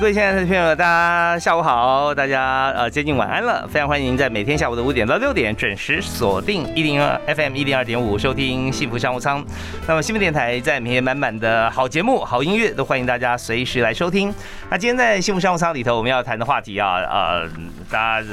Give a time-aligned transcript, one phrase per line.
[0.00, 9.44] 各位亲爱的朋友，大家下午好，大家呃接近晚安了，非常欢迎在每天下午的五点到六点准时锁定一零二 FM 一零二点五收听幸福商务舱。
[9.88, 14.32] 那么幸福电台在每天满满的好节目、好音乐，都欢迎大家随时来收听。
[14.70, 17.48] 那今天在幸福商务舱里头，我们要谈的话题啊，呃，
[17.90, 18.28] 大家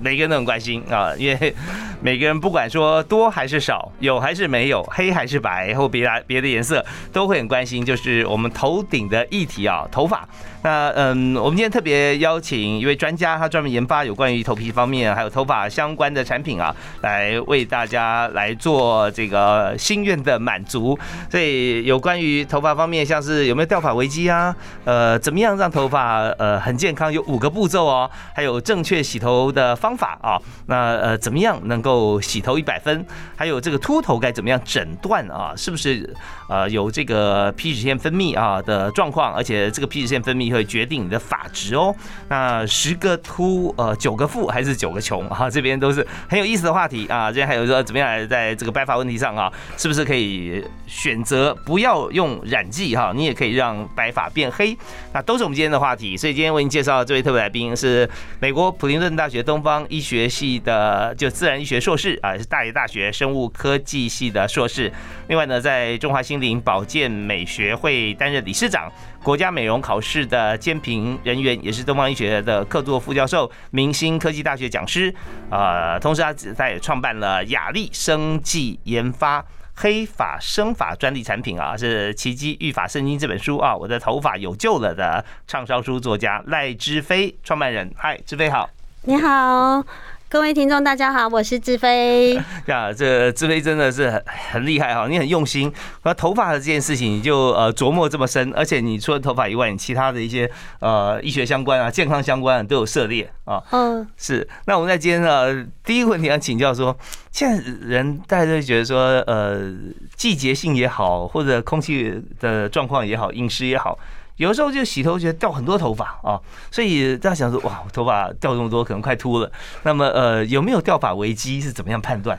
[0.00, 1.54] 每个人都很关心啊， 因为
[2.00, 10.26] 每个人不管说多还是少，有还是没有，黑还是白，或别的别的颜色，都会很关心，就是我们头顶的议题啊，头发。
[10.62, 20.98] 那嗯，我们今天特别邀请一位专家，他专门研发有关于头皮方面还有头发相关的产品啊，来为大家来做这个心愿的满足。
[21.30, 33.04] 所以有关于头发方面，像是有没有掉发危机啊，呃，怎么样让头发呃很健康，有五个步骤哦，还有正确洗头的方法啊，那呃怎么样能够洗头一百分？
[33.36, 35.52] 还有这个秃头该怎么样诊断啊？
[35.56, 36.08] 是不是
[36.48, 39.34] 呃有这个皮脂腺分泌啊的状况？
[39.34, 40.44] 而且这个皮脂腺分泌。
[40.54, 41.92] 会决定你的发质哦。
[42.28, 45.50] 那十个秃，呃，九个富还是九个穷啊？
[45.50, 47.28] 这边都是很有意思的话题啊。
[47.28, 53.10] 这边还有说怎么样在这个白发问题上啊，是不是可以选择不要用染剂哈？
[53.16, 54.76] 你也可以让白发变黑。
[55.12, 56.16] 那都是我们今天的话题。
[56.16, 58.08] 所以今天为您介绍的这位特别来宾是
[58.38, 64.92] 美国普林顿大学东方医学系的就自然医学硕士啊，是大爷大学生物科技系的硕士。
[65.28, 68.92] 另外呢，在中华心灵保健美学会担任理事长。
[69.22, 75.12] 国家美容考试的监评人员，也是东方医学的客座副教授，明星科技大学讲师，
[75.50, 79.42] 呃，同时他他也创办了雅丽生技研发
[79.76, 88.68] 黑发生发专利产品啊，是《奇迹育发圣经》这本书啊，我的头发有救了的畅销书作家赖之飞创办人，嗨，之飞好，
[89.06, 89.84] 你好。
[90.30, 92.34] 各位听众，大家好，我是志飞。
[92.66, 95.70] 呀，这志飞真的是很很厉害哈，你很用心。
[96.04, 100.50] 那头发的这件事情，你就呃琢磨这么深，而且你除了头发以外，你其他的一些
[100.80, 103.62] 呃医学相关啊、健康相关都有涉猎啊。
[103.72, 104.48] 嗯，是。
[104.64, 106.96] 那我们在今天呢，第一个问题要请教说，
[107.30, 109.70] 现在人大家都觉得说，呃，
[110.16, 113.98] 季节性也好，或者空气的状况也好，饮食也好。
[114.36, 116.40] 有的时候就洗头觉得掉很多头发啊，
[116.70, 119.50] 所以大家想说哇，头发掉这么多，可能快秃了。
[119.82, 122.38] 那么呃，有没有掉发危机是怎么样判断？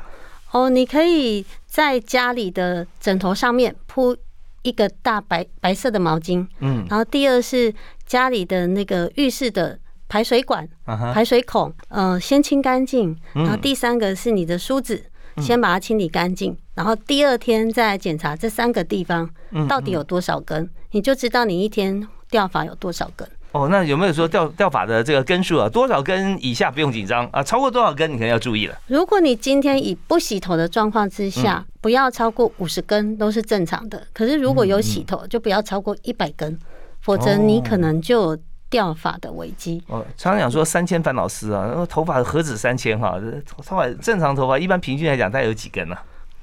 [0.51, 4.15] 哦，你可以在家里的枕头上面铺
[4.61, 7.73] 一个大白白色的毛巾，嗯，然后第二是
[8.05, 10.67] 家里的那个浴室的排水管、
[11.13, 13.17] 排水孔，呃，先清干净。
[13.33, 15.03] 然后第三个是你的梳子，
[15.41, 16.55] 先把它清理干净。
[16.73, 19.29] 然后第二天再检查这三个地方
[19.67, 20.69] 到底有多少根。
[20.91, 23.67] 你就知道你一天掉发有多少根哦？
[23.69, 25.67] 那有没有说掉掉发的这个根数啊？
[25.67, 27.43] 多少根以下不用紧张啊？
[27.43, 28.77] 超过多少根你可能要注意了。
[28.87, 34.07] 如果你今天以不洗头的状况之下，不要超过五十根都是正常的。
[34.13, 36.57] 可是如果有洗头，就不要超过一百根，
[37.01, 38.37] 否则你可能就有
[38.75, 39.81] 掉发的危机。
[39.87, 43.17] 哦，常常讲说三千烦恼丝啊，头发何止三千哈？
[43.47, 45.95] 头发正常头发一般平均来讲大概有几根呢？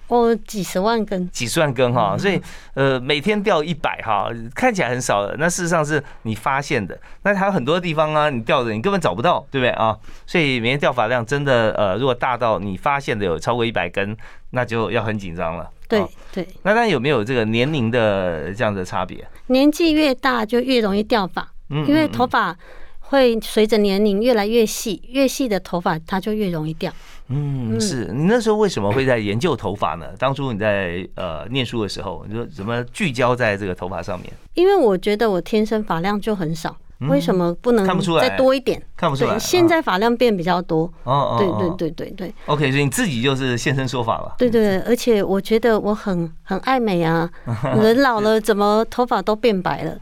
[0.08, 2.40] 哦，几十万根，几十万根哈，所以
[2.72, 9.94] 呃，每天掉一百哈，看起来很少的，那事实上是你发现的，那还有很多地方啊，你掉的你根本找不到，对不对啊？
[10.26, 14.16] 所以每天掉发量真的呃，如果大到你发现的有超过一百根，
[14.52, 15.68] 那就要很紧张了。
[15.86, 19.22] 对对，那那有没有这个年龄的这样的差别？
[19.48, 21.46] 年纪越大就越容易掉发，
[21.86, 22.56] 因为头发
[23.00, 26.92] 会随着年龄越来越细，越细的头发它就越容易掉。
[27.28, 30.06] 嗯，是你那时候为什么会在研究头发呢？
[30.18, 34.30] 当初你在呃念书的时候，你说怎么聚焦在这个头发上面？
[34.54, 36.76] 因为我觉得我天生发量就很少，
[37.08, 38.82] 为什么不能看不出来再多一点？
[38.96, 40.82] 看不出来，现在发量变比较多。
[41.04, 42.34] 哦哦，对对对对对。
[42.46, 44.34] OK，所以你自己就是现身说法了。
[44.36, 47.30] 对对，而且我觉得我很很爱美啊，
[47.80, 49.96] 人老了怎么头发都变白了？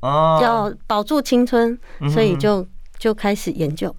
[0.00, 1.78] 哦，要保住青春，
[2.10, 2.66] 所以就
[2.98, 3.94] 就开始研究。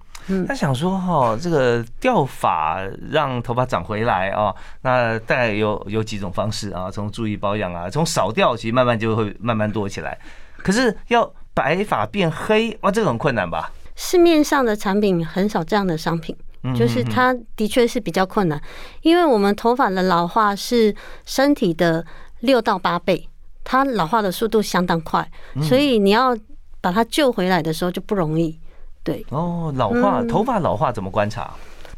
[0.48, 6.90] 他想说哈，这个掉发让头发长回来啊，那大概有有几种方式啊？
[6.90, 10.18] 从注意保养啊，从少掉，其实慢慢就会慢慢多起来。
[10.56, 13.70] 可是要白发变黑，哇，这个很困难吧？
[13.96, 16.34] 市面上的产品很少这样的商品，
[16.74, 18.58] 就是它的确是比较困难，
[19.02, 20.94] 因为我们头发的老化是
[21.26, 22.02] 身体的
[22.40, 23.28] 六到八倍，
[23.64, 25.26] 它老化的速度相当快，
[25.62, 26.36] 所以你要
[26.82, 28.56] 把它救回来的时候就不容易。
[29.02, 31.50] 对哦，老化头发老化怎么观察？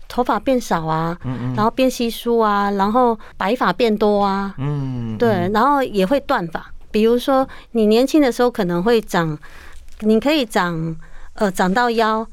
[0.08, 1.18] 头发变少啊，
[1.56, 6.64] 然后变稀疏啊，然后白发变多啊，嗯，对，然后也会断发。
[6.92, 9.36] 比如说你年轻的时候可能会长，
[10.00, 10.96] 你可以长
[11.34, 12.24] 呃长到腰，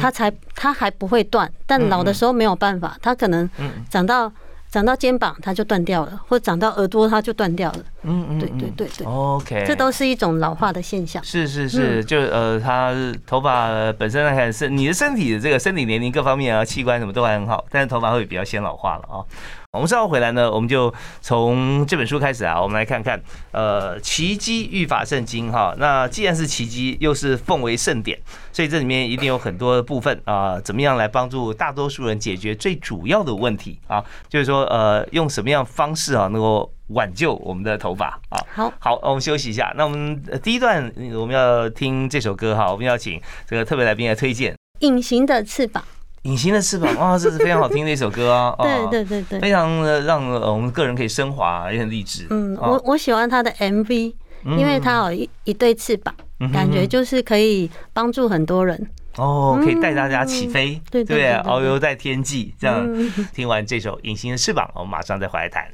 [0.00, 3.48] 它才它还不会断，但老的时候没有办法，它可能
[3.88, 4.30] 长到。
[4.70, 7.78] 长到肩膀它就断掉了，或长到耳朵它就断掉了。
[8.02, 9.06] 嗯嗯，对对对对。
[9.06, 11.22] OK，这都是一种老化的现象。
[11.24, 12.94] 是是是，就呃，它
[13.26, 19.26] 头发本身来看是你的身体的这个身体年龄各方面啊，器官什么都还很好，但是头发会比较先老化了啊。
[19.72, 23.22] 我们稍后回来呢，我们就从这本书开始啊，我们来看看
[23.52, 25.72] 呃《奇迹育法圣经》哈。
[25.78, 28.18] 那既然是奇迹，又是奉为圣典，
[28.52, 34.04] 所以这里面一定有很多部分啊，怎么样来帮助大多数人解决最主要的问题啊？
[34.28, 38.42] 就是说呃，用什么样方式啊，能够挽救我们的头发啊？
[38.52, 39.72] 好，好，我们休息一下。
[39.76, 45.84] 那我们第一段我们要听这首歌哈，我们要请这个特别来宾来推荐《隐形的翅膀》。
[46.22, 48.54] 隐形的翅膀， 哇，这是非常好听的一首歌啊！
[48.90, 52.26] 对对对对，非常的让我们个人可以升华，也很励志。
[52.30, 54.14] 嗯，我我喜欢他的 MV，
[54.44, 56.14] 因为他有一一对翅膀，
[56.52, 58.90] 感觉就是可以帮助很多人。
[59.16, 62.54] 哦，可以带大家起飞，对对，遨游在天际。
[62.58, 62.86] 这样
[63.34, 65.64] 听完这首《隐形的翅膀》，我们马上再回来谈。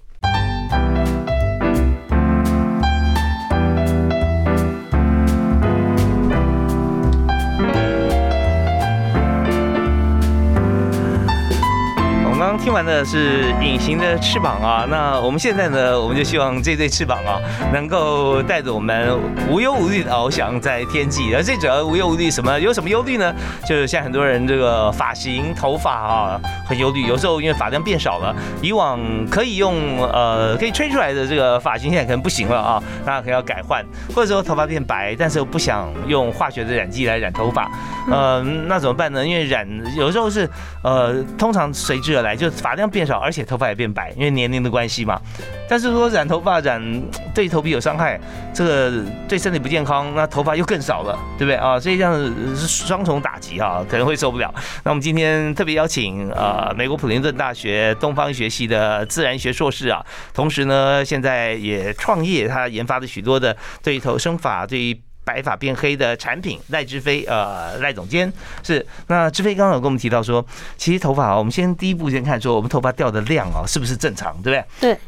[12.56, 17.38] 刚听完的是《隐形的翅膀》啊，那我们现在呢，我们就希望这对翅膀啊，
[17.70, 19.14] 能够带着我们
[19.50, 21.34] 无忧无虑的翱翔在天际。
[21.34, 22.58] 而最主要无忧无虑什么？
[22.58, 23.30] 有什么忧虑呢？
[23.68, 27.02] 就是像很多人这个发型、头发啊，很忧虑。
[27.02, 28.98] 有时候因为发量变少了，以往
[29.30, 33.84] 可以用呃可以吹出来的这个发型，现在可能不行了啊，那可能要改换。
[34.14, 37.70] 或者说头发变白，但是又不想用化学的染剂来染头发，
[38.10, 39.26] 呃，那怎么办呢？
[39.26, 40.48] 因为染有时候是
[40.82, 42.34] 呃，通常随之而来。
[42.36, 45.20] 就发量变少，而且头发也变白，因为年龄的关系嘛。
[45.68, 47.02] 但是说染头发染
[47.34, 48.18] 对头皮有伤害，
[48.54, 51.78] 这个对身体不健康，那头发又更少了，对不对啊？
[51.78, 52.14] 所以这样
[52.54, 54.52] 是双重打击啊，可能会受不了。
[54.84, 65.00] 那我们今天特别邀请呃美国普林顿大学东方医学系的自然学硕士啊，同时呢现在也创业，他研发的许多的对头生发对。
[65.26, 68.32] 白发变黑的产品，赖志飞，呃，赖总监
[68.62, 68.86] 是。
[69.08, 70.46] 那志飞刚刚有跟我们提到说，
[70.76, 74.94] 其实头发啊，我们先第一步先看说，我们头发掉的量啊，是不是正常，对不对？
[74.94, 74.98] 对。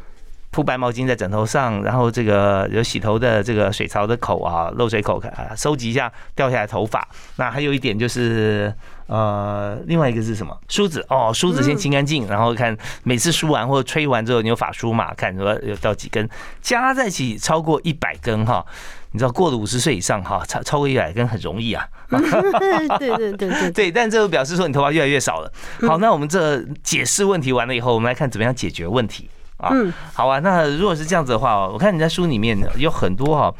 [0.50, 7.06] 铺白毛巾在枕头上，然后这个有洗头的这个水槽的口啊，漏水口啊，收集一下掉下来头发。
[7.37, 8.73] 那还有一点就是，
[9.06, 10.59] 呃，另外一个是什么？
[10.67, 15.12] 梳子哦，梳子先清干净，然后看每次梳完或者吹完之后，你有发梳嘛？
[15.12, 16.26] 看说有掉几根，
[16.62, 18.65] 加在一起超过一百根哈。
[19.12, 21.87] 你知道过了五十岁以上哈，超超过一百根很容易啊。
[22.08, 25.52] 对对对对对，但这个表示说你头发越来越少了。
[25.87, 29.28] 好，那我们这解释问题完了以后，我们来看怎么样解决问题
[29.58, 29.70] 啊。
[30.14, 33.55] 好啊，那如果是这样子的话，我看你在书里面有很多哈，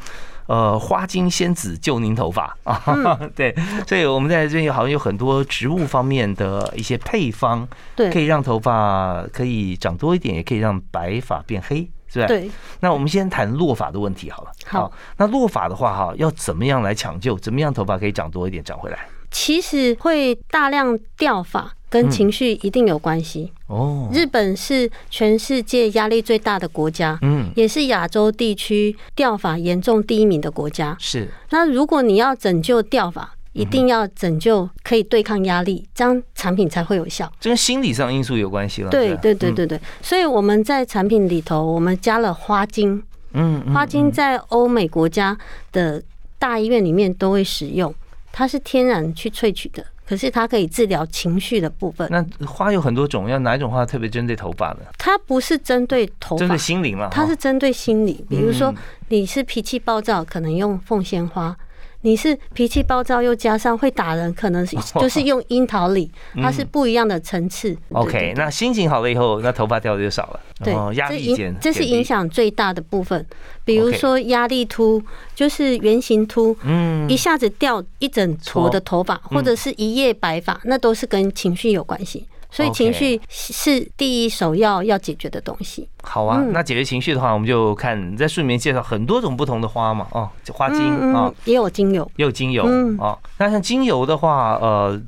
[0.47, 2.81] 呃，花精仙子救您头发啊。
[3.35, 3.55] 对，
[3.87, 11.89] 所以我们在这边好像有很多植物方面的一些配方，对，可以让头发可以长多一点，也可以让白发变黑。
[12.11, 12.27] 是吧？
[12.27, 12.49] 对。
[12.79, 14.51] 那我们先谈落发的问题好了。
[14.65, 14.91] 好。
[15.17, 17.37] 那落发的话，哈，要怎么样来抢救？
[17.37, 19.07] 怎么样头发可以长多一点，长回来？
[19.31, 23.53] 其实会大量掉发跟情绪一定有关系。
[23.67, 24.09] 哦。
[24.11, 30.97] 日本是全世界压力最大的国家，嗯，也是亚洲地区掉发严重第一名的国家。
[30.99, 31.29] 是。
[31.51, 37.31] 那如果你要拯救掉发，一定要拯救，可以对抗压力，这样产品才会有效。
[37.39, 38.89] 这跟心理上因素有关系了。
[38.89, 43.03] 对对对对对，所以我们在产品里头，我们加了花精。
[43.33, 45.37] 嗯，花精在欧美国家
[45.71, 46.01] 的
[46.39, 47.93] 大医院里面都会使用，
[48.31, 52.07] 它是天然去萃取的，可是它可以治疗情绪的部分。
[52.09, 54.79] 那花有很多种，要哪一种花特别针对头发呢？
[54.97, 57.09] 它不是针对头发，针对心灵嘛？
[57.11, 58.25] 它是针对心理。
[58.27, 58.73] 比如说
[59.09, 61.55] 你是脾气暴躁，可能用凤仙花。
[62.01, 66.09] 你是脾气暴躁，又加上会打人，可能是 就是用樱桃李，
[66.41, 67.75] 它是不一样的层次。
[67.91, 70.39] OK，那心情好了以后，那头发掉的就少了。
[70.63, 73.25] 对，压力减，这是影响最大的部分。
[73.65, 75.01] 比如说压力秃，
[75.35, 82.25] 就是圆形秃，嗯，一下子掉一整坨的头发，或者是一夜白发，那都是跟情绪有关系。
[82.51, 85.87] 所以情绪是第一首要要解决的东西。
[86.01, 92.63] 好啊，那解决情绪的话，我们就看在书里面介绍很多种不同的花嘛，哦，花精啊，也有精油，也有精油
[92.99, 93.15] 啊。
[93.37, 94.99] 那像精油的话，呃，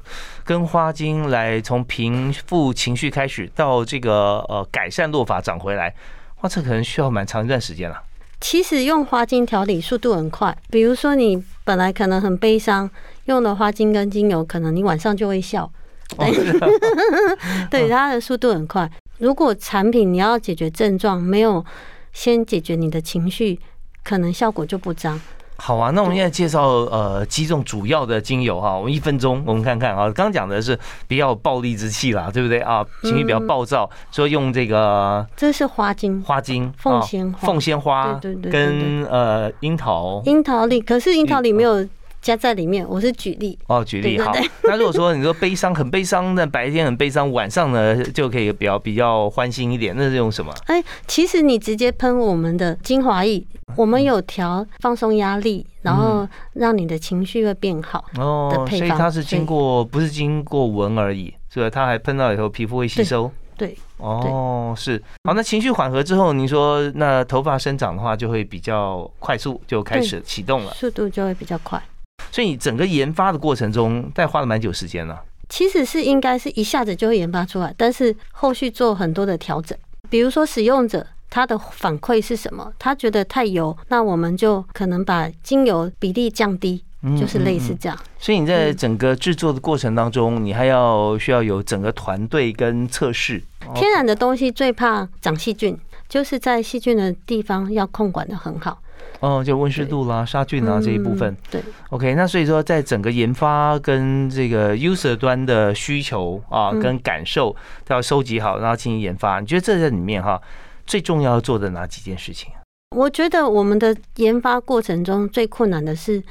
[0.43, 5.93] 跟花精来从平复情绪开始，到这个呃改善落法长回来，
[6.41, 7.99] 哇，这可能需要蛮长一段时间了。
[8.39, 12.89] 其实用花精调理速度很快，比如说你本来可能很悲伤，
[13.25, 15.71] 用了花精跟精油，可能你晚上就会笑。
[17.69, 18.89] 对，它的速度很快。
[19.19, 21.63] 如果产品你要解决症状，没有
[22.11, 23.59] 先解决你的情绪，
[24.03, 25.19] 可能效果就不彰。
[25.57, 30.05] 好啊，那我们现在介绍呃几种主要的精油哈，我们一分钟我们看看啊。
[30.05, 30.77] 刚刚讲的是
[31.07, 32.83] 比较暴力之气啦，对不对啊？
[33.03, 41.87] 情绪比较暴躁，说用这个这是花精，花精凤仙花，凤仙花，对对对，跟呃樱桃，樱桃里可是樱桃里没有。
[42.21, 44.31] 加在里面，我是举例哦，举例好。
[44.63, 50.53] 那如果说你说悲伤很悲伤，那白天很悲伤，晚上呢就可以比较比较欢心一点，那是用什么？
[50.67, 53.43] 哎，其实你直接喷我们的精华液，
[53.75, 58.67] 我们有调放松压力，然后让你的情绪会变好哦。
[58.69, 61.69] 所以它是经过不是经过闻而已，是吧？
[61.69, 63.31] 它还喷到以后皮肤会吸收。
[63.57, 65.01] 对，哦，是。
[65.23, 71.81] 好，那情绪缓和之后，您说那头发生长的话就会比较快速，就开始启动了，速度就会比较快。
[72.29, 75.21] 所以你整个研发的过程中，大概花了蛮久时间了。
[75.49, 79.77] 其实是应该是一下子就会研发出来，但是后续做很多的调整。
[80.09, 86.83] 比如说使用者他的反馈是什么，他觉得太油，那我们就可能把精油比例降低，
[87.19, 87.97] 就是类似这样。
[88.17, 93.41] 所以你在整个制作的过程当中，你还要需要有整个团队跟测试。
[93.75, 98.81] 天然的东西最怕长细菌，就是在细菌的地方要控管的很好。
[99.19, 101.35] 哦，就温湿度啦、杀菌啊这一部分。
[101.51, 107.55] 对，OK，那所以说，在整个研发跟这个 user 端的需求啊，跟感受
[107.85, 109.39] 都要收集好，然后进行研发。
[109.39, 110.41] 你觉得这在里面哈，
[110.87, 112.51] 最重要做的哪几件事情？
[112.95, 116.21] 我觉得我们的研发过程中最困难的是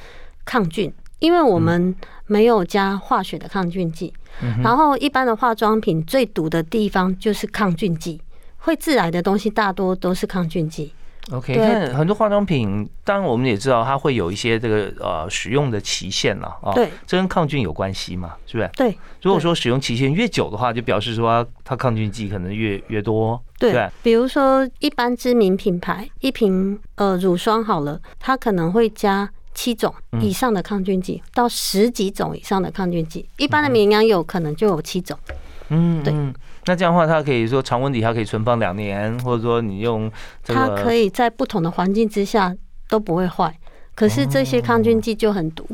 [0.44, 1.94] 抗菌，因为我们
[2.26, 4.12] 没有加化学的抗菌剂。
[4.62, 8.20] 然后一般的化妆品最毒的地方就是抗菌剂，
[8.58, 10.92] 会致癌的东西大多都是抗菌剂。
[11.32, 16.72] OK，看很多化妆品，当然我们也知道它会有一些这个呃使用的期限了啊。
[16.72, 18.34] 对，这跟抗菌有关系嘛？
[18.46, 18.70] 是不是？
[18.74, 18.98] 对。
[19.22, 23.40] 如果说使用期限越久的话，就表示说它抗菌剂可能越越多。
[23.58, 23.88] 对。
[24.02, 33.28] 比如说一般知名品牌一瓶呃乳霜好了，它可能会加七种以上的抗菌剂，到十几种以上的抗菌剂。
[33.36, 35.16] 一般的绵羊有可能就有七种。
[35.68, 36.12] 嗯，对。
[36.70, 40.08] 那这样的话，它可以说常温底下可以存放两年，或者说你用
[40.44, 42.54] 它可以在不同的环境之下
[42.88, 43.52] 都不会坏。
[43.96, 45.66] 可是这些抗菌剂就很毒，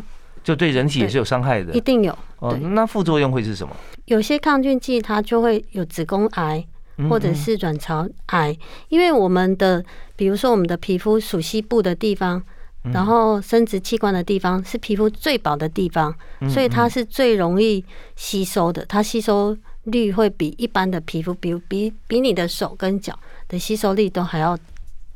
[0.43, 1.75] 就对人体也是有伤害的。
[1.75, 2.17] 一定有。
[2.38, 3.76] 哦，那副作用会是什么？
[4.07, 6.65] 有些抗菌剂它就会有子宫癌
[7.11, 8.57] 或者是卵巢癌，
[8.88, 9.85] 因为我们的
[10.17, 12.43] 比如说我们的皮肤属西部的地方，
[12.85, 16.15] 然后生殖器官的地方是皮肤最薄的地方，
[16.49, 17.85] 所以它是最容易
[18.15, 19.55] 吸收的，它吸收。
[19.87, 24.57] 率会比一般的皮肤，比比比你的手跟脚的吸收力都还要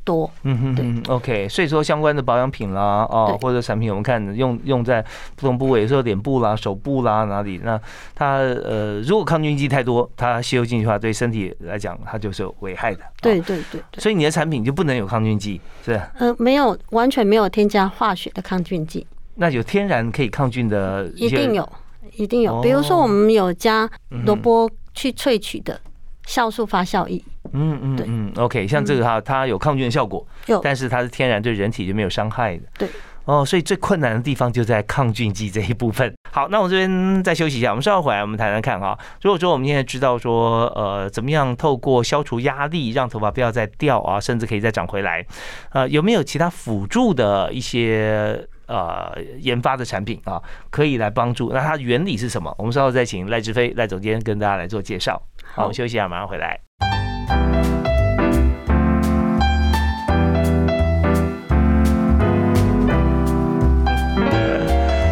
[0.03, 0.29] 多。
[0.43, 1.47] 嗯哼，对，OK。
[1.47, 5.01] 所以说相关的保养品啦，哦，或者产品，我们看用用在
[5.35, 7.79] 不同部位，有时候脸部啦、手部啦哪里，那
[8.15, 13.01] 它呃，如果抗菌剂太多，它吸收进去的话，对身体来讲，它就是有危害的。
[13.21, 13.81] 对对对。
[13.99, 19.05] 所以你的产品就不能有抗菌剂，是呃，没有，完全没有添加化学的抗菌剂。
[19.35, 21.67] 那有天然可以抗菌的，一定有。
[22.15, 23.89] 一定有，比如说我们有加
[24.25, 25.79] 萝卜去萃取的
[26.25, 27.21] 酵素发酵液。
[27.53, 32.63] 嗯嗯，对，嗯，OK，像这个哈，它有抗菌的效果，有，但是它是天然，对人体就没有伤害的。
[32.77, 32.89] 对，
[33.25, 36.13] 哦，所以最困难的地方就在抗菌剂这一部分。
[36.31, 38.97] 好，那我这边再休息一下，我们稍后回来，我们谈谈看哈。
[39.21, 45.25] 如果说我们现在知道说，呃，怎么样透过消除压力，让头发不要再掉啊，甚至可以再长回来，
[45.71, 48.47] 呃，有没有其他辅助的一些？
[48.71, 51.51] 呃，研发的产品啊，可以来帮助。
[51.51, 52.55] 那它原理是什么？
[52.57, 55.21] 我们稍后再请赖志飞赖总监跟大家来做介绍。
[55.53, 56.57] 好，我们休息一下，马上回来。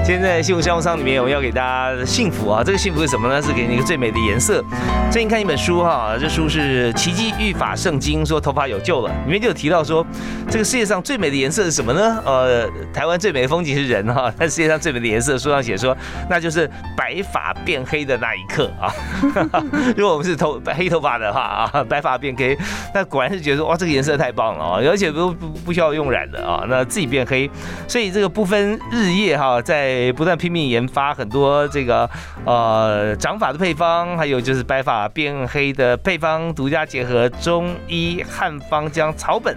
[0.10, 2.64] 现在幸福商务舱里面，我们要给大家幸福啊！
[2.66, 3.40] 这个幸福是什么呢？
[3.40, 4.60] 是给你一个最美的颜色。
[5.12, 9.14] 最近看一本书哈，这书是《奇迹育法圣经》，说头发有救了。
[9.28, 10.04] 里面就有提到说，
[10.50, 12.20] 这个世界上最美的颜色是什么呢？
[12.26, 15.96] 呃，台湾最美的风景是人哈， 但世界上最美的颜色，书上写说，
[16.28, 18.92] 那就是白发变黑的那一刻啊。
[19.96, 22.58] 如果我们是头黑头发的话啊，白发变黑，
[22.96, 27.48] 那果然是觉得哇，这个颜色太棒了啊，而且不不不需要用染的啊，那自己变黑。
[27.88, 32.10] 所以这个不分日夜哈，在不断拼命研发很多这个
[32.46, 39.56] 呃长发的配方，还有就是白发变黑的配方，独家结合中医汉方将草本。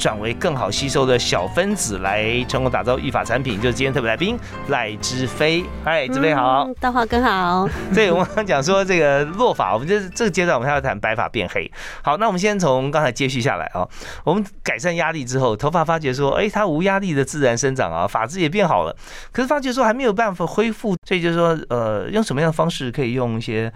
[0.00, 4.34] 转为更好吸收的小分子来成功打造育发产品，就是今天特别来宾
[4.68, 5.62] 赖之飞。
[5.84, 7.68] 嗨，之飞好，大华哥好。
[7.94, 11.70] 对，我们刚讲说这个落发，我们这这个阶段我们还要谈白发变黑。
[12.02, 13.86] 好，那我们先从刚才接续下来啊，
[14.24, 18.96] 我们改善压力之后，头发发觉说，哎，它无压力的自然生长啊，发质也变好了。
[19.30, 23.70] 可是发觉说还没有办法恢复，所以就是说，呃，用什么样的方式可以用一些？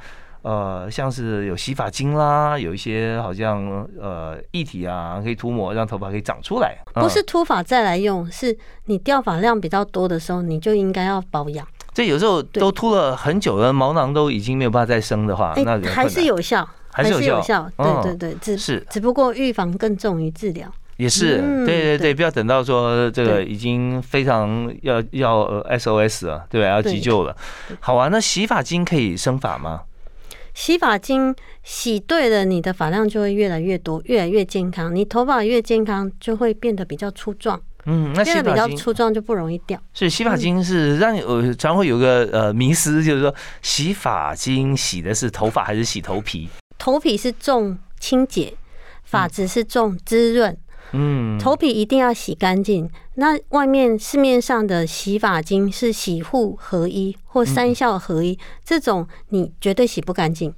[0.44, 6.76] 呃，像是有洗发精啦，有一些好像呃液体啊，可以涂抹，让头发可以长出来。
[6.92, 11.66] 不是秃发再来用，是你掉发量比较多的时候，你就应该要保养。
[11.94, 17.66] 这有时候都秃了很久了，毛囊都已经没有办法再生的话，那还是有效，还是有效。
[17.78, 20.70] 对对对，只是只不过预防更重于治疗。
[20.98, 26.68] 也是，对对对，不要等到说这个已经非常要要 SOS 了，对吧？
[26.68, 27.34] 要急救了。
[27.80, 29.80] 好啊，那洗发精可以生发吗？
[30.54, 34.94] 洗发精洗对了，你的发量就会越来越多，越来越健康。
[34.94, 37.60] 你头发越健康，就会变得比较粗壮。
[37.86, 39.78] 嗯，那变得比较粗壮就不容易掉。
[39.92, 46.48] 所以洗发精是让你呃，常会有个呃迷思，就是说洗发精洗的是头发还是洗头皮？
[46.78, 48.54] 头皮是重清洁，
[49.02, 50.56] 发质是重滋润。
[50.94, 52.88] 嗯，头皮一定要洗干净。
[53.16, 60.54] 那外面市面上的洗发精是洗护合一或三效合一，这种你绝对洗不干净。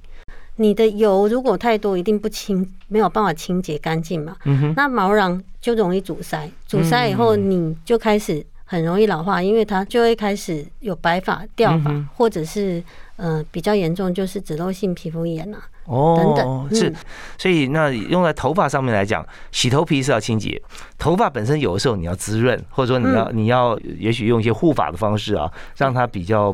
[0.57, 4.35] 你的油如果太多，一定不清，没有办法清洁干净嘛。
[4.75, 12.83] 那毛囊就容易阻塞，阻塞以后你就开始很容易老化，因为它就会开始有白发、掉发，或者是
[13.15, 15.57] 呃比较严重就是脂漏性皮肤炎啊。
[15.85, 16.93] 哦，是，
[17.37, 20.61] 所以那用在头发上面来讲，洗头皮是要清洁，
[20.97, 26.53] 头发本身有的时候你要滋润，或者说你要你要也许用一些护发的方式啊，让它比较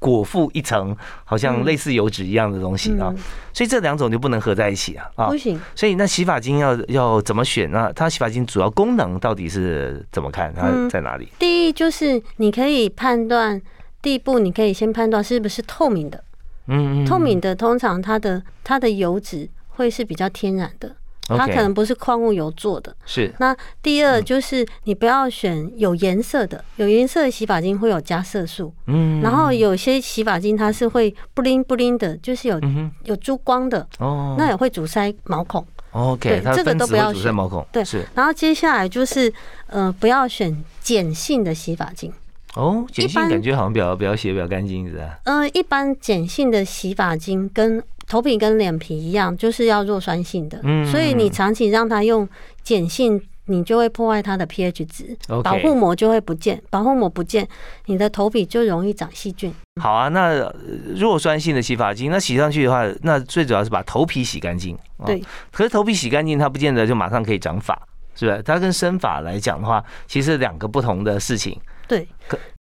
[0.00, 3.14] 裹覆一层，好像类似油脂一样的东西啊，
[3.52, 5.60] 所以这两种就不能合在一起啊啊，不行。
[5.76, 7.92] 所以那洗发精要要怎么选呢？
[7.94, 10.52] 它洗发精主要功能到底是怎么看？
[10.54, 11.28] 它在哪里？
[11.38, 13.60] 第一就是你可以判断，
[14.00, 16.24] 第一步你可以先判断是不是透明的。
[16.66, 20.96] 嗯，透明的通常它的它的油脂会是比较天然的，
[21.28, 22.94] 它可能不是矿物油做的。
[23.04, 23.32] 是。
[23.38, 28.72] 那第二就是你不要选有颜色的，有颜色的洗发精会有加色素。
[28.86, 29.20] 嗯。
[29.20, 32.60] 然后有些洗发精它是会不灵不灵的，就是有
[33.04, 33.86] 有珠光的。
[33.98, 34.34] 哦。
[34.38, 35.64] 那也会阻塞毛孔。
[35.92, 36.42] OK。
[36.54, 37.34] 这个都不要选。
[37.34, 37.64] 毛孔。
[37.70, 37.84] 对。
[37.84, 38.04] 是。
[38.14, 39.32] 然后接下来就是
[39.66, 42.12] 呃，不要选碱性的洗发精。
[42.56, 45.20] 哦，碱性感觉好像比较比较洗比较干净，是吧？
[45.22, 47.80] 嗯，一般碱性的洗发精跟
[48.10, 50.58] 头皮跟脸皮一样，就是要弱酸性的。
[50.64, 52.28] 嗯，所以你长期让它用
[52.64, 57.46] 碱性，你就会破坏它的 pH 值，保护膜就会不见，保护膜不见，
[57.86, 59.54] 你的头皮就容易长细菌。
[59.80, 60.52] 好啊，那
[60.96, 64.76] 弱酸性的洗发精，那洗上去的话，那最主要是把头皮洗干净。
[65.06, 67.80] 对，可是头皮洗干净，它不见得就马上可以长发，
[68.16, 68.42] 是不是？
[68.42, 71.56] 它跟生发来讲的话，其实两个不同的事情。
[71.86, 72.08] 对，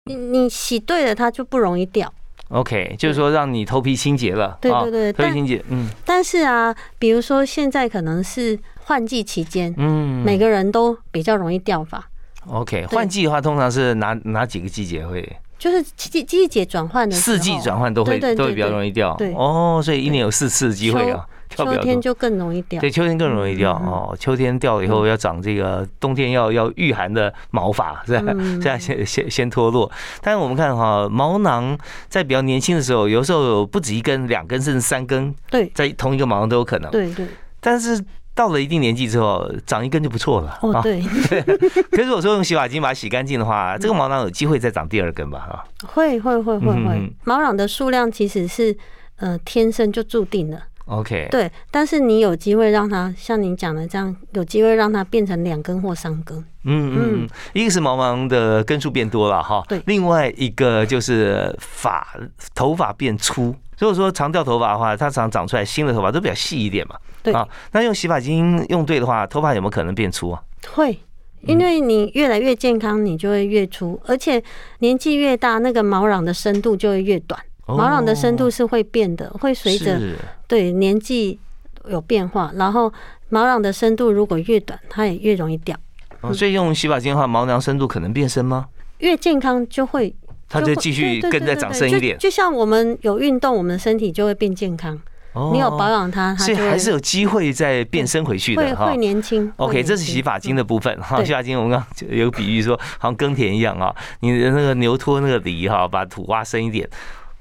[0.07, 2.11] 你你洗对了，它就不容易掉。
[2.49, 4.57] OK，就是说让你头皮清洁了。
[4.61, 5.65] 对对对，头皮清洁。
[5.69, 5.89] 嗯。
[6.05, 12.05] 但是啊，比如说现在可能是换季期间，嗯，每个人都比较容易掉发。
[12.47, 15.27] OK，换季的话，通常是哪哪几个季节会？
[15.59, 19.15] 就是季季节转换的，四季转换都会都会比较容易掉。
[19.17, 21.25] 对哦，所以一年有四次机会啊。
[21.55, 24.17] 秋天就更容易掉，对，秋天更容易掉哦。
[24.19, 28.33] 秋天掉了以后要长这个冬天要要御寒的毛发， 是吧？
[28.61, 29.91] 这样先先先脱落。
[30.21, 31.79] 但是我们看哈，毛囊
[32.09, 36.91] 在比较年轻的时候，有时候不止一根、两根，甚至三根，对，在同一个毛囊都有可能。
[36.91, 37.27] 对对。
[37.61, 38.05] 但是
[38.35, 40.59] 到了一定年纪之后，长一根就不错了。
[40.63, 41.01] 哦， 对。
[41.91, 45.39] 可是如果说用洗发精把它洗干净的话，这个毛囊有机会再长第二根吧？
[45.39, 45.65] 哈。
[45.87, 47.13] 会会会会会。
[47.25, 48.77] 毛囊的数量其实是
[49.17, 50.61] 呃天生就注定了。
[50.87, 56.37] OK，对，但是你有机会让它像你讲的这样，有机会让它变成两根或三根。
[56.65, 62.07] 嗯嗯，一个是毛囊的根数变多了哈，对，另外一个就是发
[62.55, 63.55] 头发变粗。
[63.79, 66.97] 如果说长掉头发的话，它常长出来新的头发都比较细一点嘛。
[67.23, 70.43] 对啊，那用洗发精用对的话，头发有没有可能变粗啊？
[70.75, 70.99] 会，
[71.47, 74.43] 因为你越来越健康，你就会越粗，而且
[74.81, 77.41] 年纪越大，那个毛囊的深度就会越短。
[77.67, 79.99] 毛囊的深度是会变的，会随着
[80.55, 81.41] 对年纪
[81.89, 82.53] 有变化。
[82.55, 82.93] 然后
[83.29, 85.77] 毛囊的深度如果越短，它也越容易掉。
[86.33, 88.67] 所以用洗发精的话，毛囊深度可能变深吗？
[88.99, 90.15] 越健康就会，
[90.49, 92.17] 它就继续跟着长深一点。
[92.17, 94.97] 就像我们有运动，我们的身体就会变健康。
[95.53, 99.53] 你有保养它，所以还是有机会再变身回去的哈，会年轻。
[99.57, 106.89] OK，这是洗发精的部分哈，洗发精我们刚刚有比喻说，好像耕田一样啊，你的那个牛拖那个犁哈，把土挖深一点。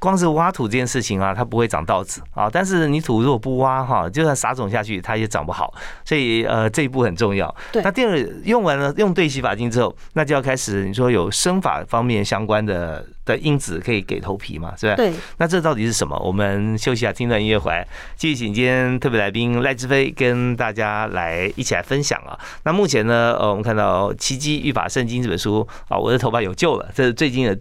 [0.04, 2.50] 光是挖土这件事情啊，它不会长稻子啊。
[2.52, 5.74] 但是你土如果不挖哈，就算撒种下去，它也长不好。
[6.04, 7.56] 所以呃，这一步很重要。
[7.72, 7.82] 对。
[7.82, 14.96] 那第二，用完了用对洗发精之后，那就要开始你说有生发方面相关的的因子可以给头皮嘛，是吧？
[14.98, 15.14] 对。
[15.38, 16.20] 那这到底是什么？
[16.20, 17.88] 我们休息一下，听段音乐回来，
[18.18, 22.38] 继续请今天特别来宾赖志飞跟大家来一起来分享啊。
[22.64, 27.58] 那目前呢，呃，我们看到《奇迹育法圣经》这本书啊，我的头发有救了，这是最近的。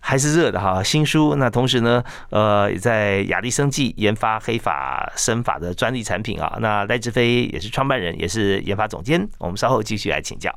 [0.00, 1.36] 还是热的哈，新书。
[1.36, 6.58] 那同时呢，呃，也在雅丽生技研发黑法生法的专利产品啊。
[6.60, 9.28] 那赖志飞也是创办人，也是研发总监。
[9.38, 10.50] 我们稍后继续来请教。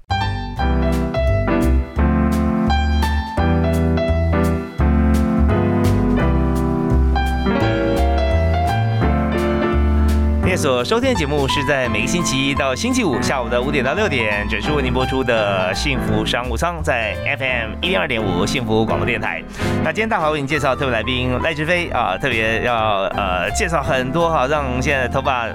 [10.64, 19.44] 所收听的节目是在每个星期一到星期五下午的五点到六点，准时为您播出的《幸福商务舱》在 FM 一零二点五幸福广播电台。
[19.84, 25.50] 那今天大华为您介绍特别来宾赖志飞啊，特别要呃介绍很多哈，让现在头发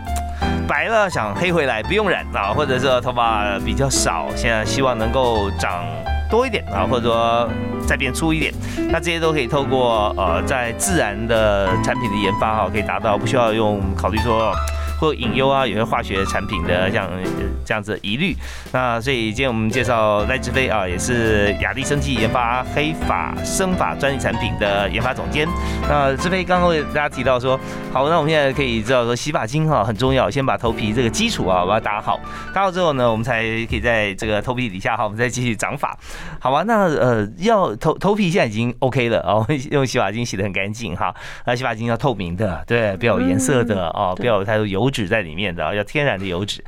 [0.69, 5.87] 白了想黑回来不用染啊，或者说头发比较少，现在希望能够长
[6.29, 7.49] 多一点啊，或者说
[7.87, 8.53] 再变粗一点，
[8.91, 14.53] 那这些都可以透过呃在自然的产品的研发哈，可以达到不需要用考虑说。
[14.99, 17.09] 或隐忧啊，有些化学产品的像
[17.65, 18.35] 这样子疑虑，
[18.73, 25.47] 那所以今天我们介绍赖志飞啊，也是雅丽生技研发黑发生发专利产品的研发总监。
[25.89, 27.59] 那志飞刚刚为大家提到说，
[27.93, 32.19] 好，那我们现在可以知道说洗发精哈很重要，先把头皮这个基础啊把它打好，
[32.53, 35.97] 打好之后呢，我们才可以在这个头皮底下哈，我们再继续长发，
[36.41, 36.65] 好吧？
[36.67, 44.88] 那呃要头头皮现在已经 OK 了哦，用洗发精洗的很干净哈，那洗发精要透明的，对，不要有颜色的哦，不要有太多油。
[44.89, 46.65] 油脂在里面的，要天然的油脂。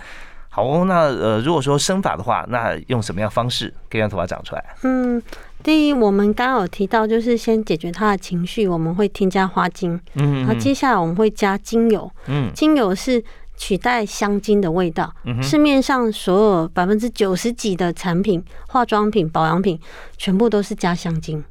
[0.51, 4.65] 好，那呃，如果说生发的话，那用什么样方式可以让头发长出来？
[4.83, 5.23] 嗯，
[5.63, 9.99] 第一，我们刚刚有提到，就是先解决他的情绪，我们会添加花精。
[10.15, 12.11] 嗯，然后，接下来我们会加精油。
[12.27, 13.23] 嗯，精油是
[13.57, 15.11] 取代香精的味道。
[15.25, 19.81] 嗯市面上所有百分之九十几的产品、化妆品、保养品，
[20.19, 21.43] 全部都是加香精。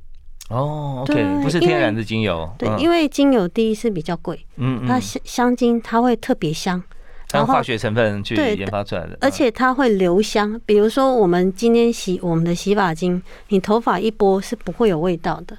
[0.50, 2.50] 哦，OK，不是天然的精油。
[2.58, 6.82] 对，因为精油第一是比较贵，嗯，那香香精它会特别香，
[7.32, 10.60] 然后化学成分去研发出来的，而且它会留香。
[10.66, 15.56] 比如说，我们今天洗我们的洗发精，你头发一拨是不会有味道的。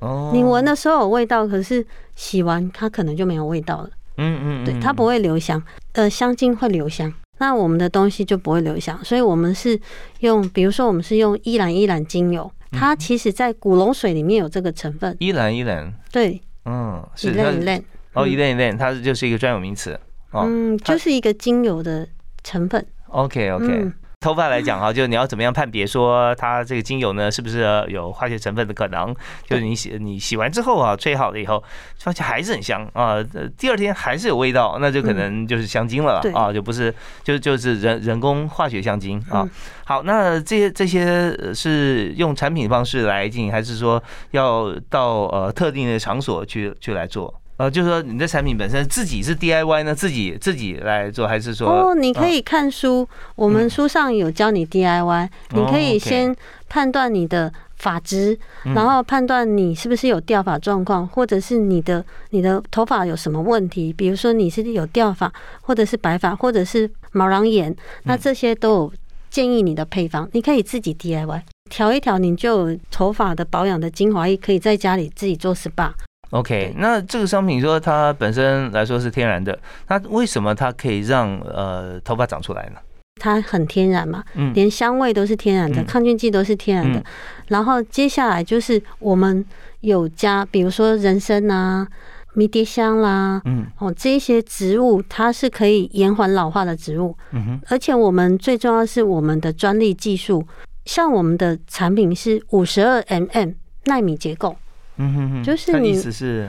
[0.00, 3.90] 哦，你闻的时候有味道，可是洗完它可能就没有味道了。
[4.16, 8.98] 嗯嗯，对，它不会留香，呃，香精会留香，那我们的东西就不会留香。
[9.04, 9.80] 所以我们是
[10.18, 12.50] 用，比如说我们是用依兰依兰精油。
[12.72, 19.98] 它其实，在古龙水里面有这个成分，依兰依兰，对，嗯，是依兰依兰，哦，依兰依兰，它就是一个专有名词，
[20.32, 22.08] 嗯，就是一个精油的
[22.42, 23.92] 成分，OK OK。
[24.22, 29.14] 头发来讲哈， 就是你要怎么样判别说它这个精油呢是不是有化学成分的可能？
[29.46, 31.62] 就是你洗你洗完之后啊，吹好了以后，
[31.98, 33.16] 发现还是很香啊，
[33.58, 39.46] 第二天还是有味道，那就可能就是香精了啊，就不是就就是人人工化学香精啊。
[39.84, 47.41] 好，那这些这些是用产品方式来进行，还是说要到呃特定的场所去去来做？
[47.62, 56.34] 呃，就是说你的产品本身自己是 DIY 呢，自己自己来做，还是说哦，你可以看书，我们书上有教你 DIY，你可以先
[56.68, 58.36] 判断你的发质，
[58.74, 67.72] 然后判断你是不是有掉发状况，或者是你的你的头发有什么问题，比如说你是有掉发，或者是白发，或者是毛囊炎，
[68.02, 68.92] 那这些都有
[69.30, 75.92] 建议你的配方，你可以自己 DIY 调一调，你就有头发的保养的精华液，可以在家里自己做 SPA。
[76.32, 82.80] OK，那这个商品说它本身来说是天然的，那为什么它可以让呃头发长出来呢？
[83.20, 87.04] 它很天然嘛，嗯，连香味都是天然的，抗菌剂都是天然的。
[87.48, 89.44] 然后接下来就是我们
[89.80, 91.86] 有加，比如说人参啊、
[92.32, 97.60] 迷迭香啦，嗯，哦，这些植物它是可以延缓老化的植物，嗯哼。
[97.68, 100.42] 而且我们最重要是我们的专利技术，
[100.86, 104.56] 像我们的产品是五十二 mm 纳米结构。
[104.96, 106.48] 嗯哼哼，就是你意思是，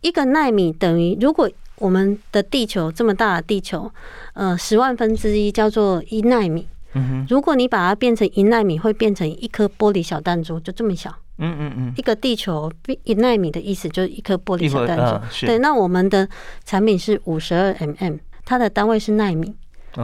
[0.00, 3.90] 一个纳米等于如果我们的地球这么大的地球，
[4.34, 6.66] 呃，十万分之一叫做一纳米。
[6.94, 11.12] 嗯哼，如果你把它变成一纳米，会变成一颗玻璃小弹珠，就这么小。
[11.38, 12.70] 嗯嗯嗯，一个地球
[13.02, 15.46] 一纳米的意思就是一颗玻璃小弹珠。
[15.46, 16.28] 对，那我们的
[16.64, 19.52] 产品是五十二 mm，它的单位是纳米。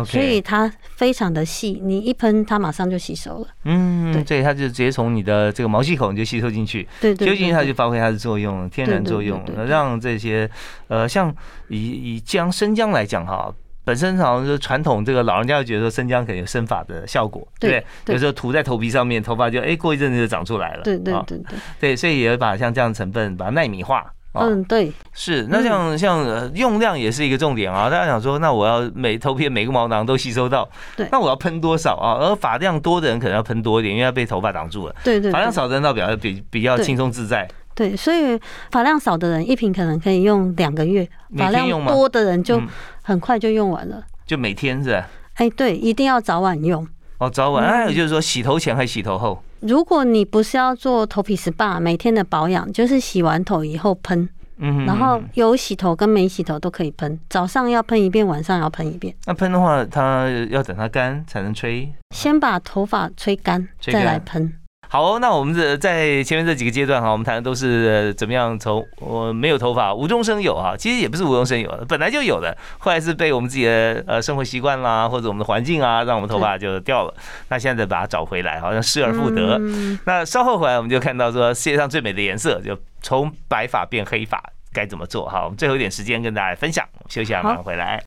[0.04, 3.48] 所以它非常的细，你一喷它马上就吸收了。
[3.64, 10.48] 嗯，对，它就直接从你的这个毛细孔就吸收进去，对对，吸收进去它就发挥它的作用，天然作用，让这些
[10.88, 11.34] 呃，像
[11.68, 13.52] 以以姜生姜来讲哈，
[13.84, 24.12] 本身好像是传统这个老人家就觉得说生姜可能有生发的效果，对，有时候涂在头皮上面，头发就哎过一阵子就长出来了，对对对对，对，所以也会把像这样的成分把它纳米化。
[24.32, 27.90] 嗯，对，是那像像用量也是一个重点啊。
[27.90, 32.14] 大家想说，那我要每头皮每个毛囊都吸收到，对，那我要喷多少啊？
[32.20, 34.94] 而发量多的人可能要喷多一点，因为要被头发挡住了。
[35.02, 37.48] 对对，发量少的人倒比较比比较轻松自在。
[37.74, 38.38] 对，所以
[38.70, 42.62] 发量少的人一瓶可能可以用两个月，发量多的人就
[43.02, 44.02] 很快就用完了。
[44.26, 45.02] 就每天是？
[45.34, 46.86] 哎，对，一定要早晚用。
[47.20, 47.64] 哦，早晚。
[47.64, 49.42] 还有就是说，洗头前还是洗头后？
[49.60, 54.28] 如果你不是要做头皮 SPA，每天的保养就是洗完头以后喷。
[54.62, 59.14] 嗯，然后有洗头跟没洗头都可以喷，早上要喷一遍，晚上要喷一遍。
[59.26, 61.90] 那喷的话，它要等它干才能吹。
[62.14, 64.52] 先把头发吹干，再来喷。
[64.92, 77.14] 好，那我们这在前面这几个阶段哈，我们谈的都是怎么样从我没有头发无中生有啊，其实也不是无中生有，本来就有的，后来是被我们自己的呃生活习惯啦，或者我们的环境啊，让我们头发就掉了。
[77.48, 79.60] 那现在把它找回来，好像失而复得。
[80.06, 82.76] 那稍后回来我们就看到说，世界上最美的颜色就。
[83.02, 84.38] 从白发变黑发
[84.74, 85.24] 该怎么做？
[85.24, 86.86] 哈，我们最后一点时间跟大家分享。
[87.08, 87.98] 休息下，马上回来。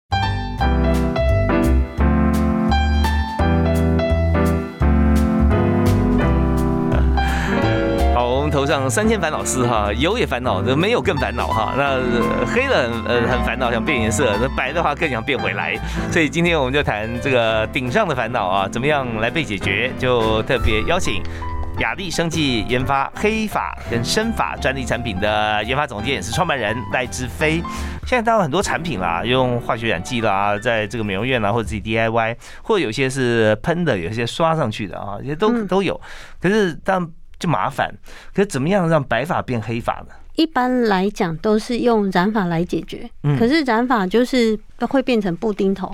[8.54, 11.74] 头上三千烦恼丝哈，有也烦恼，没有更烦恼哈。
[11.76, 12.00] 那
[12.46, 15.76] 黑了呃很烦恼，想变颜色；那白的话更想变回来。
[16.12, 19.92] 所以今天我们就谈这个顶上的烦恼啊，怎么样来被解决？
[19.98, 21.24] 就特别邀请。
[21.80, 27.64] 雅丽生技研发黑发跟生发专利产品的研发总监也是创办人赖志飞。
[28.06, 36.00] 现在当然很多产品啦，用化学染剂啦，在这个美容院啦或者自己 DIY，或者有些是喷的，有些刷上去的啊，这些都都有。
[36.40, 37.04] 可是但
[37.44, 37.94] 就麻烦。
[38.34, 40.16] 可是怎么样让白发变黑发呢？
[40.36, 43.10] 一般来讲都是用染发来解决。
[43.38, 44.58] 可是染发就是
[44.90, 45.94] 会变成布丁头。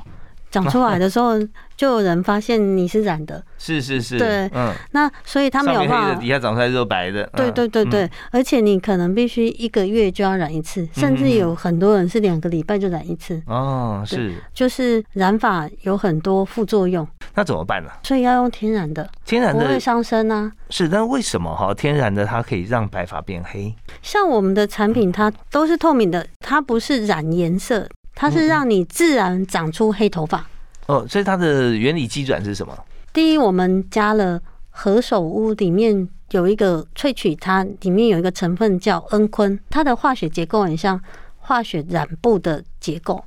[0.49, 1.37] 长出来的时候，
[1.75, 7.85] 就有人发现你是染的，是是是，对，嗯，那所以他没有办法，底下长出来肉白的，对对对。
[7.89, 17.89] 对，而且你可能必须一个月就要染一次，甚至有很多人是两个礼拜就染一次，哦，是，就是染发有很多副作用，那怎么办呢？
[18.03, 20.51] 所以要用天然的，天然的不会伤身啊。
[20.69, 23.73] 是，但为什么哈天然的它可以让白发变黑？
[24.03, 27.87] 像我们的产品，它都是透明的，它不是染颜色。
[28.21, 30.45] 它是让你自然长出黑头发
[30.87, 32.77] 哦，所以它的原理基转是什么？
[33.13, 40.99] 第一，我们加了何首乌，里面有一个萃取，它里面有一个成分叫恩醌，它的化学结构很像
[41.37, 43.23] 化学染布的结构，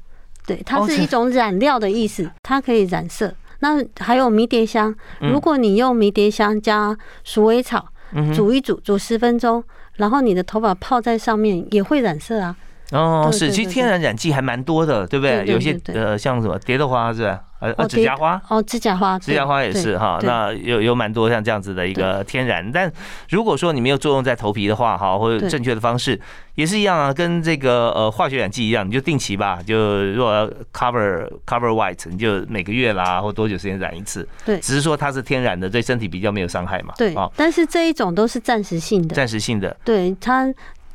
[0.46, 3.34] 对，它是一种染料的意思，它可以染色。
[3.60, 7.88] 那还有迷迭香，如果你用迷迭香加鼠尾草
[8.34, 12.54] 煮一煮，煮十分钟，然后你的头发泡在上面也会染色啊。
[12.92, 15.44] 哦，是，其实天然染剂还蛮多的，对不对？
[15.46, 17.40] 有些呃，像什么蝶豆花是吧？
[17.60, 20.18] 呃，指甲花哦，指甲花，指甲花也是哈。
[20.22, 22.92] 那有有蛮多像这样子的一个天然，但
[23.30, 26.20] 如果说你没有作用在头皮的话，哈，或者正确的方式
[26.56, 34.28] 也是一样啊，跟这个呃化学染剂一样，你就定期吧，就如果要 cover cover white，你就每个月啦，或多久时间染一次。
[34.44, 36.92] 对，只是说它是天然的，对身体比较没有伤害嘛。
[36.98, 39.76] 对，但是这一种都是暂时性的，暂时性的。
[39.84, 40.52] 对，它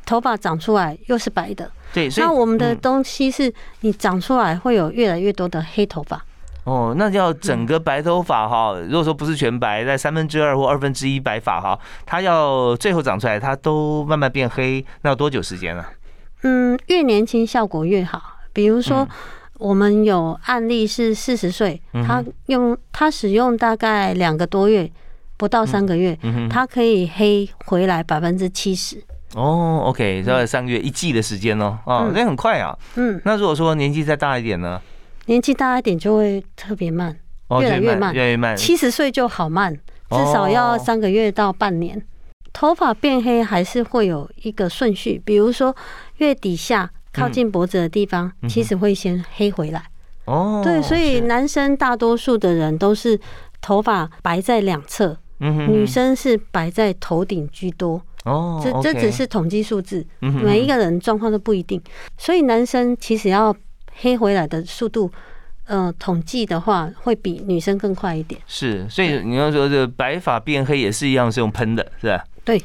[0.08, 1.70] 头发长出来又是白的。
[1.92, 6.24] 对，那我们的东西是你长出来会有越来越多的黑头发。
[6.64, 15.84] 哦，那要整个白头发哈，如果说不是全白，在三分之二或二分之一白发哈，它要最后长出来，它都慢慢变黑，那要多久时间呢？
[16.42, 18.22] 嗯，越年轻效果越好。
[18.52, 19.08] 比如说，
[19.58, 24.90] 我们有案例是四十岁，他用他使用大概两个多月，
[25.36, 26.18] 不到三个月，
[26.50, 29.02] 他可以黑回来百分之七十。
[29.34, 32.76] 哦，OK，在三个月一季的时间哦，啊，那很快啊。
[32.96, 34.80] 嗯，那如果说年纪再大一点呢？
[35.26, 37.14] 年纪大一点就会特别慢，
[37.60, 38.56] 越来越慢，越来越慢。
[38.56, 42.02] 七十岁就好慢，至少要三个月到半年。
[42.54, 45.76] 头发变黑还是会有一个顺序，比如说
[46.16, 49.84] 月底下靠近脖子的地方，其实会先黑回来。
[50.24, 53.20] 哦，对，所以男生大多数的人都是
[53.60, 58.00] 头发白在两侧，女生是白在头顶居多。
[58.28, 61.80] 哦，这这只是统计数字，每一个人状况都不一定，
[62.16, 63.54] 所以男生其实要
[64.00, 65.10] 黑回来的速度，
[65.64, 68.40] 呃，统计的话会比女生更快一点。
[68.46, 72.24] 是，所以你要说这白发变黑也是一样是用喷的，是吧？
[72.44, 72.62] 对，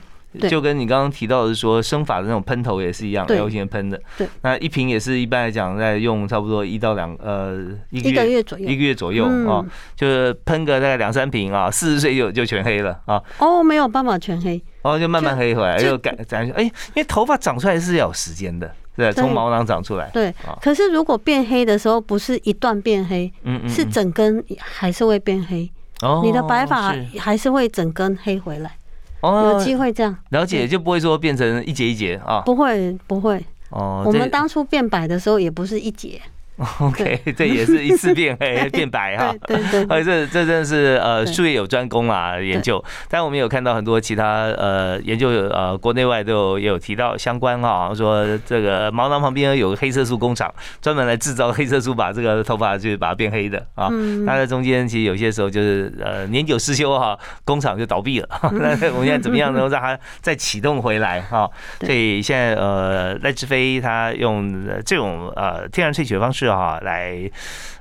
[0.50, 4.00] 就跟你刚刚提到的说生发的那种喷头也是一样，L 型喷的。
[4.18, 9.64] 对，那一瓶也是一般来讲在用差不多一到两呃一个月左右，一个月左右啊，
[9.96, 13.22] 就是喷个大概两三瓶啊，四十岁就就全黑了啊。
[13.40, 20.10] 哦，没有办法全黑，哦，就慢慢黑回来，就感感觉哎，因为头发长出来是要有时间的，对，从毛囊长出来。
[20.12, 25.70] 对，可是如果变黑的时候，不是一段变黑，嗯嗯，是整根还是会变黑。
[26.02, 28.76] 哦，你的白发还是会整根黑回来。
[29.24, 32.42] 有机会这样了解，就不会说变成一节一节啊？
[32.42, 33.44] 不会，不会。
[33.70, 36.22] 哦，我们当初变白的时候也不是一节。
[36.80, 53.90] OK，这也是一次变 黑变白哈，对对，而 这这真的是呃术业有专攻啊研究，但我们有看到很多其他呃研究呃国内外都有也有提到相关哈，说这个毛囊旁边有个黑色素工厂，专门来制造黑色素，把这个头发就把它变黑的啊。
[54.24, 58.30] 那在中间其实有些时候就是呃年久失修哈，工厂就倒闭了。
[58.52, 61.50] 那我们现在怎么样能够让它再启动回来哈？
[61.82, 66.43] 所以现在呃赖志飞他用这种呃天然萃取的方式。
[66.52, 67.30] 啊，来，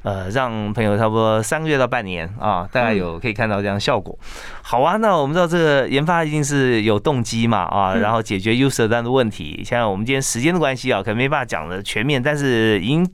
[0.03, 4.19] 呃，让朋友差不多三个月到半年啊，大概有可以看到这样效果。
[4.63, 9.63] 好啊，那我们知道这个研发一定是有动机嘛啊，然后解决 user 端的问题。
[9.65, 13.09] 现在我们今天时间的关系啊，可能没办法讲的全面，但是已经。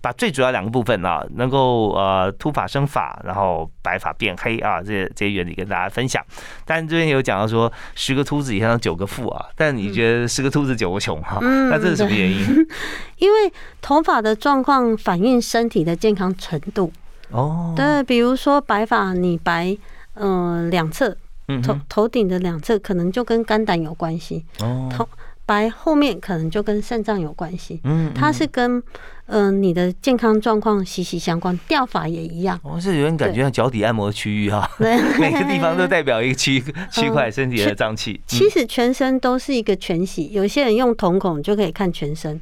[0.00, 6.24] 把最主要两个部分啊，能够呃秃发生发，然后白发变黑啊，这些这些原理跟大家分享。
[6.64, 11.38] 但这边有讲到说十个秃子以上九个富啊，但你觉得十个秃子九个穷哈？
[11.40, 12.66] 那这是什么原因？
[13.18, 16.92] 因为头发的状况反映身体的健康程度
[17.30, 17.72] 哦。
[17.76, 19.76] 对，比如说白发，你白
[20.14, 21.16] 嗯两侧，
[21.62, 24.88] 头头顶的两侧可能就跟肝胆有关系哦。
[24.90, 25.08] 头
[25.48, 28.82] 白后面可能就跟肾脏有关系，嗯，它是跟
[29.28, 32.60] 嗯你的健康状况息息相关，掉法也一样。
[32.62, 34.70] 我是有点感觉像脚底按摩区域哈，
[35.18, 38.20] 每个地方都代表一个区区块身体的脏器。
[38.26, 42.38] 其实全身都是一个全息，有些人用瞳孔就可以看全身。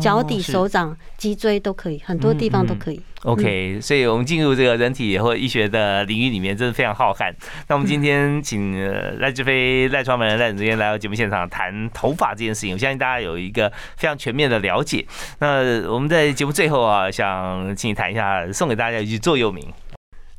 [0.00, 3.00] 脚底、手掌、脊椎都可以，很多地方都可以。
[3.24, 7.34] OK，所以我们进入这个人体或医学的领域里面，真的非常浩瀚。
[7.66, 8.78] 那我们今天请
[9.18, 15.04] 赖志飞、赖创办人赖总监来到节目现场谈头发这件事情，我相信大家有一个非常全面的了解。
[15.40, 19.66] 那我们在节目最后啊，想请你谈一下，送给大家一句座右铭。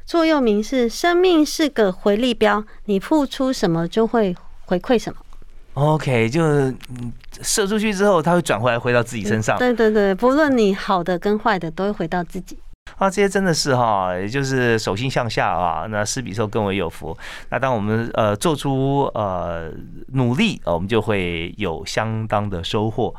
[0.06, 5.20] 座右铭是：生命是个回力标，你付出什么就会回馈什么。
[5.74, 6.76] OK，就是
[7.42, 9.58] 射出去之后，它会转回来，回到自己身上。
[9.58, 12.58] 对对对，不论你好的跟坏的，都会回到自己。
[12.98, 15.86] 啊，这些真的是哈，也就是手心向下啊。
[15.88, 17.16] 那施比受更为有福。
[17.50, 19.72] 那当我们呃做出呃
[20.14, 23.14] 努力，我们就会有相当的收获。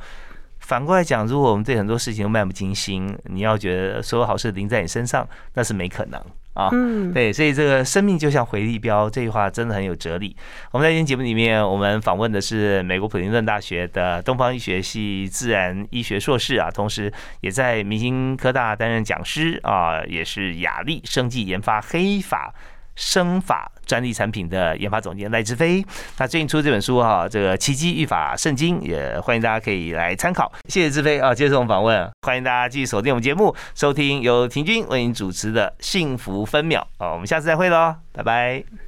[0.58, 6.20] 反过来讲，如果我们对很多事情都漫不经心，你要觉得所有好事临在你身上，那是没可能。
[6.60, 10.36] 啊，嗯，对，所以这个生命就像回力标这句话真的很有哲理。
[10.72, 22.52] 我们在今天节目里面，我们访问的是美国普林顿大学的东方医学系自然医学硕士啊，同时也在明星科大担任讲师啊，也是雅丽生技研发黑法。
[22.96, 25.84] 生法专利产品的研发总监赖志飞，
[26.16, 30.52] 他最近出这本书哈，这个奇迹育法圣经，也欢迎大家可以来参考。
[30.68, 38.80] 谢谢志飞啊，接受我们访问，欢迎大家继续锁定我们节目，收听由婷君为您主持的幸福分秒啊，我们下次再会喽，拜拜。